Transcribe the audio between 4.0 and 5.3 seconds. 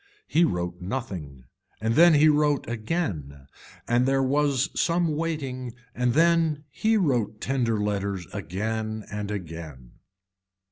there was some